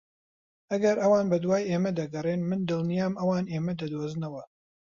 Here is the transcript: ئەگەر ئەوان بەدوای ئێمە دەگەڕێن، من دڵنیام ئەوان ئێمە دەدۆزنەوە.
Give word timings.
ئەگەر 0.71 0.95
ئەوان 1.01 1.25
بەدوای 1.31 1.67
ئێمە 1.69 1.91
دەگەڕێن، 1.99 2.41
من 2.49 2.59
دڵنیام 2.69 3.13
ئەوان 3.19 3.45
ئێمە 3.53 3.73
دەدۆزنەوە. 3.81 4.43